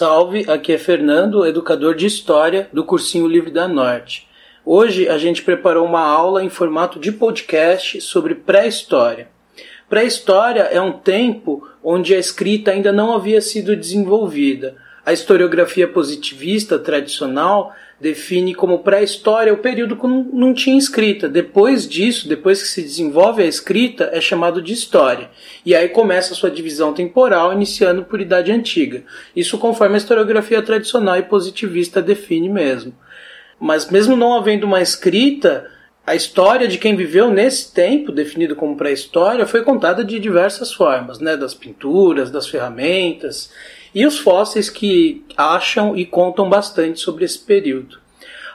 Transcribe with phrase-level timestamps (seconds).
[0.00, 4.26] Salve, aqui é Fernando, educador de História do Cursinho Livre da Norte.
[4.64, 9.28] Hoje a gente preparou uma aula em formato de podcast sobre pré-história.
[9.90, 14.74] Pré-história é um tempo onde a escrita ainda não havia sido desenvolvida.
[15.04, 21.28] A historiografia positivista tradicional define como pré-história o período que não tinha escrita.
[21.28, 25.30] Depois disso, depois que se desenvolve a escrita, é chamado de história.
[25.64, 29.04] E aí começa a sua divisão temporal, iniciando por Idade Antiga.
[29.36, 32.94] Isso conforme a historiografia tradicional e positivista define mesmo.
[33.58, 35.66] Mas mesmo não havendo uma escrita,
[36.10, 41.20] a história de quem viveu nesse tempo, definido como pré-história, foi contada de diversas formas,
[41.20, 41.36] né?
[41.36, 43.52] das pinturas, das ferramentas
[43.94, 47.98] e os fósseis que acham e contam bastante sobre esse período.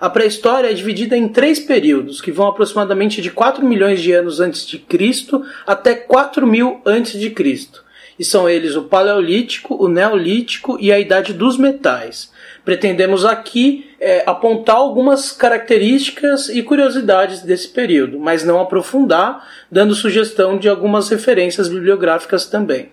[0.00, 4.40] A pré-história é dividida em três períodos, que vão aproximadamente de 4 milhões de anos
[4.40, 7.83] antes de Cristo até 4 mil antes de Cristo.
[8.18, 12.30] E são eles o Paleolítico, o Neolítico e a Idade dos Metais.
[12.64, 20.56] Pretendemos aqui é, apontar algumas características e curiosidades desse período, mas não aprofundar, dando sugestão
[20.56, 22.92] de algumas referências bibliográficas também.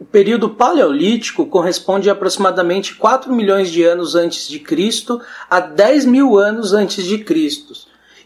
[0.00, 6.04] O período paleolítico corresponde a aproximadamente 4 milhões de anos antes de Cristo a 10
[6.04, 7.74] mil anos antes de Cristo.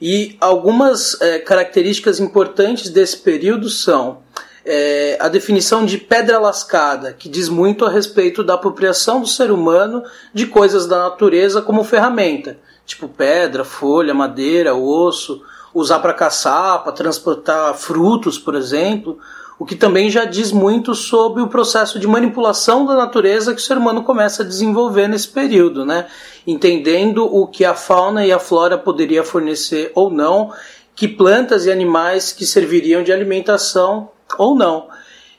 [0.01, 4.22] E algumas é, características importantes desse período são
[4.65, 9.51] é, a definição de pedra lascada, que diz muito a respeito da apropriação do ser
[9.51, 15.43] humano de coisas da natureza como ferramenta, tipo pedra, folha, madeira, osso,
[15.75, 19.19] usar para caçar, para transportar frutos, por exemplo,
[19.59, 23.65] o que também já diz muito sobre o processo de manipulação da natureza que o
[23.65, 26.07] ser humano começa a desenvolver nesse período, né?
[26.47, 30.53] entendendo o que a fauna e a flora poderia fornecer ou não,
[30.95, 34.89] que plantas e animais que serviriam de alimentação ou não.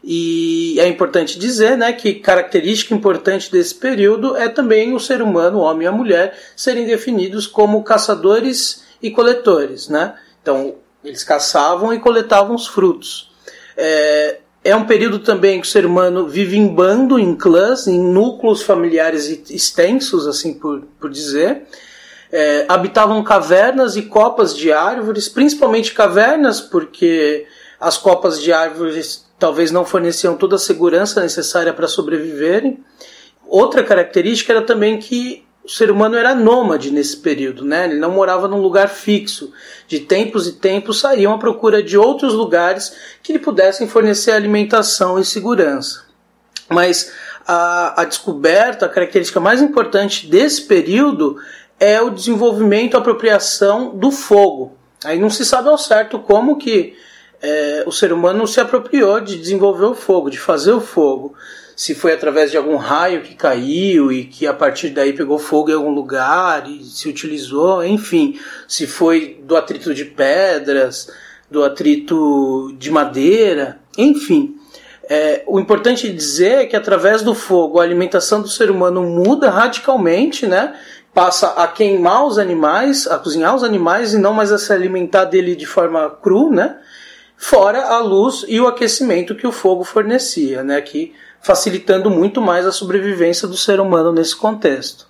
[0.04, 5.60] E é importante dizer né, que característica importante desse período é também o ser humano,
[5.60, 9.88] o homem e a mulher, serem definidos como caçadores e coletores.
[9.88, 10.14] Né?
[10.42, 13.32] Então, eles caçavam e coletavam os frutos.
[13.78, 18.00] É, é um período também que o ser humano vive em bando, em clãs, em
[18.00, 21.64] núcleos familiares extensos, assim por, por dizer.
[22.32, 27.46] É, habitavam cavernas e copas de árvores, principalmente cavernas, porque
[27.84, 32.82] as copas de árvores talvez não forneciam toda a segurança necessária para sobreviverem.
[33.46, 37.84] Outra característica era também que o ser humano era nômade nesse período, né?
[37.86, 39.52] Ele não morava num lugar fixo.
[39.86, 45.20] De tempos e tempos saíam à procura de outros lugares que lhe pudessem fornecer alimentação
[45.20, 46.06] e segurança.
[46.70, 47.12] Mas
[47.46, 51.36] a, a descoberta, a característica mais importante desse período
[51.78, 54.78] é o desenvolvimento, a apropriação do fogo.
[55.04, 56.96] Aí não se sabe ao certo como que
[57.44, 61.36] é, o ser humano se apropriou de desenvolver o fogo, de fazer o fogo
[61.76, 65.72] se foi através de algum raio que caiu e que a partir daí pegou fogo
[65.72, 71.10] em algum lugar e se utilizou, enfim, se foi do atrito de pedras,
[71.50, 74.56] do atrito de madeira, enfim.
[75.10, 79.50] É, o importante dizer é que através do fogo a alimentação do ser humano muda
[79.50, 80.76] radicalmente, né?
[81.14, 85.26] Passa a queimar os animais, a cozinhar os animais e não mais a se alimentar
[85.26, 86.78] dele de forma cru, né?
[87.38, 90.80] Fora a luz e o aquecimento que o fogo fornecia, né?
[90.82, 95.08] Que facilitando muito mais a sobrevivência do ser humano nesse contexto.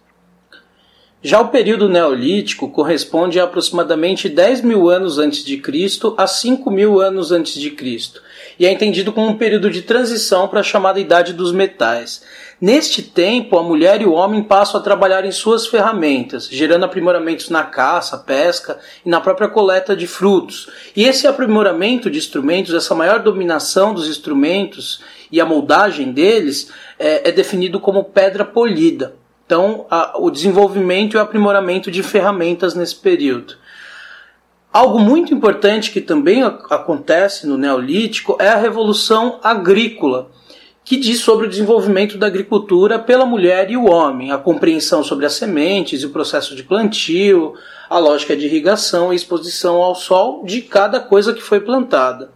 [1.26, 6.70] Já o período neolítico corresponde a aproximadamente 10 mil anos antes de Cristo a 5
[6.70, 8.22] mil anos antes de Cristo,
[8.60, 12.24] e é entendido como um período de transição para a chamada Idade dos Metais.
[12.60, 17.50] Neste tempo, a mulher e o homem passam a trabalhar em suas ferramentas, gerando aprimoramentos
[17.50, 20.70] na caça, pesca e na própria coleta de frutos.
[20.94, 25.00] E esse aprimoramento de instrumentos, essa maior dominação dos instrumentos
[25.32, 26.70] e a moldagem deles
[27.00, 29.23] é, é definido como pedra polida.
[29.46, 33.56] Então, a, o desenvolvimento e o aprimoramento de ferramentas nesse período.
[34.72, 40.32] Algo muito importante que também acontece no Neolítico é a revolução agrícola,
[40.84, 45.26] que diz sobre o desenvolvimento da agricultura pela mulher e o homem, a compreensão sobre
[45.26, 47.54] as sementes e o processo de plantio,
[47.90, 52.32] a lógica de irrigação e exposição ao sol de cada coisa que foi plantada.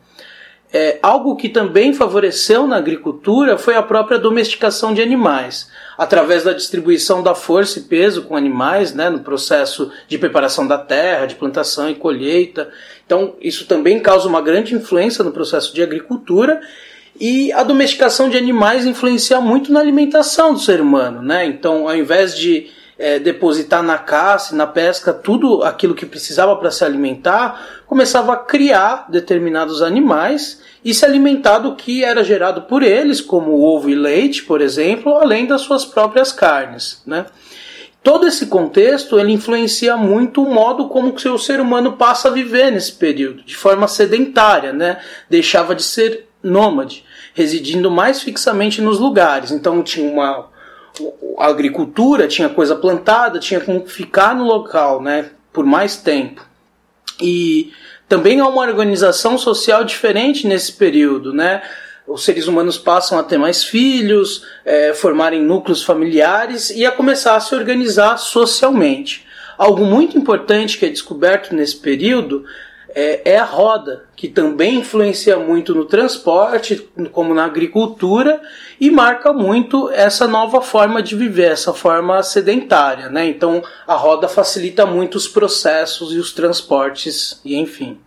[0.71, 6.51] É, algo que também favoreceu na agricultura foi a própria domesticação de animais, através da
[6.51, 11.35] distribuição da força e peso com animais, né, no processo de preparação da terra, de
[11.35, 12.69] plantação e colheita.
[13.05, 16.59] Então, isso também causa uma grande influência no processo de agricultura
[17.19, 21.45] e a domesticação de animais influencia muito na alimentação do ser humano, né?
[21.45, 26.71] Então, ao invés de é, depositar na caça, na pesca, tudo aquilo que precisava para
[26.71, 32.81] se alimentar, começava a criar determinados animais e se alimentar do que era gerado por
[32.81, 37.01] eles, como ovo e leite, por exemplo, além das suas próprias carnes.
[37.05, 37.25] Né?
[38.01, 42.71] Todo esse contexto ele influencia muito o modo como o ser humano passa a viver
[42.71, 44.99] nesse período, de forma sedentária, né?
[45.29, 47.03] deixava de ser nômade,
[47.33, 49.51] residindo mais fixamente nos lugares.
[49.51, 50.47] Então tinha uma
[51.37, 56.45] a agricultura, tinha coisa plantada, tinha como ficar no local, né, por mais tempo.
[57.21, 57.71] E
[58.07, 61.61] também há uma organização social diferente nesse período, né?
[62.07, 67.35] Os seres humanos passam a ter mais filhos, é, formarem núcleos familiares e a começar
[67.35, 69.27] a se organizar socialmente.
[69.57, 72.45] Algo muito importante que é descoberto nesse período
[72.99, 78.41] é, é, a roda, que também influencia muito no transporte, como na agricultura,
[78.81, 83.07] e marca muito essa nova forma de viver, essa forma sedentária.
[83.07, 83.27] Né?
[83.27, 87.99] Então a roda facilita muito os processos e os transportes, e enfim.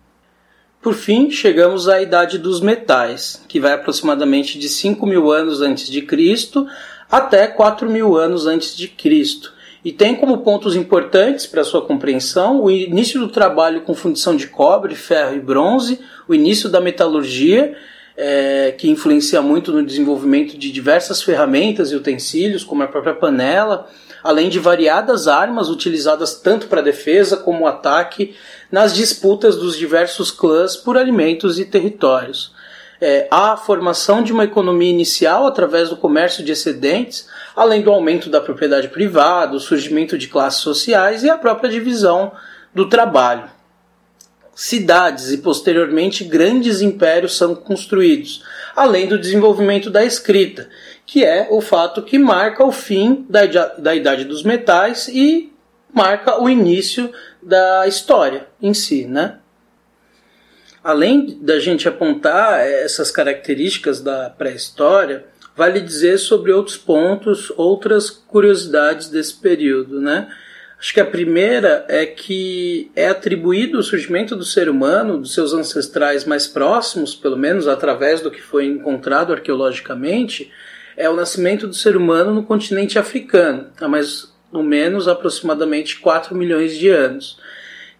[0.83, 5.87] Por fim, chegamos à Idade dos Metais, que vai aproximadamente de 5 mil anos antes
[5.89, 6.67] de Cristo
[7.09, 9.53] até 4 mil anos antes de Cristo
[9.85, 14.47] e tem como pontos importantes para sua compreensão o início do trabalho com fundição de
[14.47, 17.75] cobre, ferro e bronze, o início da metalurgia,
[18.17, 23.89] é, que influencia muito no desenvolvimento de diversas ferramentas e utensílios, como a própria panela,
[24.23, 28.35] além de variadas armas utilizadas tanto para defesa como ataque
[28.71, 32.53] nas disputas dos diversos clãs por alimentos e territórios
[33.01, 37.27] é, a formação de uma economia inicial através do comércio de excedentes,
[37.57, 42.33] além do aumento da propriedade privada, o surgimento de classes sociais e a própria divisão
[42.75, 43.49] do trabalho.
[44.55, 48.45] Cidades e posteriormente grandes impérios são construídos,
[48.77, 50.69] além do desenvolvimento da escrita,
[51.07, 53.47] que é o fato que marca o fim da,
[53.79, 55.51] da Idade dos Metais e
[55.93, 57.11] marca o início
[57.43, 59.40] da história em si, né?
[60.83, 65.25] Além da gente apontar essas características da pré-história,
[65.57, 70.29] vale dizer sobre outros pontos, outras curiosidades desse período, né?
[70.79, 75.53] Acho que a primeira é que é atribuído o surgimento do ser humano, dos seus
[75.53, 80.51] ancestrais mais próximos, pelo menos através do que foi encontrado arqueologicamente,
[80.97, 86.35] é o nascimento do ser humano no continente africano, há mais ou menos aproximadamente 4
[86.35, 87.39] milhões de anos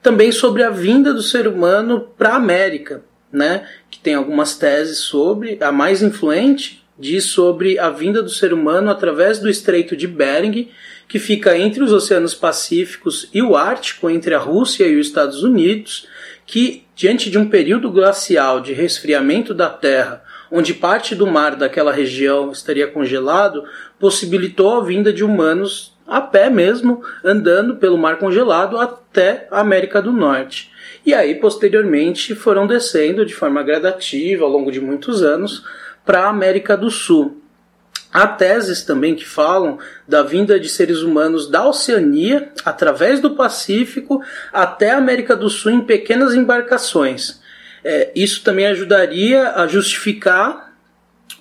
[0.03, 3.03] também sobre a vinda do ser humano para a América,
[3.33, 3.67] né?
[3.91, 8.91] que tem algumas teses sobre, a mais influente diz sobre a vinda do ser humano
[8.91, 10.69] através do Estreito de Bering,
[11.09, 15.43] que fica entre os oceanos Pacíficos e o Ártico, entre a Rússia e os Estados
[15.43, 16.07] Unidos,
[16.45, 21.91] que, diante de um período glacial de resfriamento da Terra, onde parte do mar daquela
[21.91, 23.65] região estaria congelado,
[23.99, 30.03] possibilitou a vinda de humanos a pé mesmo, andando pelo mar congelado até a América
[30.03, 30.73] do Norte.
[31.07, 35.65] E aí, posteriormente, foram descendo de forma gradativa ao longo de muitos anos
[36.05, 37.41] para a América do Sul.
[38.13, 44.21] Há teses também que falam da vinda de seres humanos da Oceania, através do Pacífico,
[44.53, 47.41] até a América do Sul em pequenas embarcações.
[47.85, 50.75] É, isso também ajudaria a justificar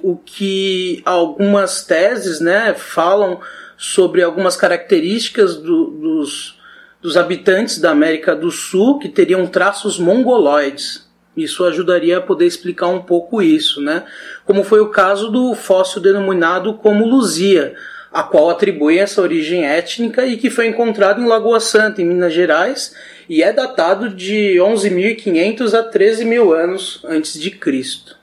[0.01, 3.41] o que algumas teses né, falam
[3.81, 6.59] sobre algumas características do, dos,
[7.01, 11.09] dos habitantes da América do Sul que teriam traços mongoloides.
[11.37, 14.03] Isso ajudaria a poder explicar um pouco isso, né?
[14.43, 17.73] Como foi o caso do fóssil denominado como Luzia,
[18.11, 22.33] a qual atribui essa origem étnica e que foi encontrado em Lagoa Santa, em Minas
[22.33, 22.93] Gerais,
[23.29, 28.18] e é datado de 11.500 a 13.000 anos antes de Cristo.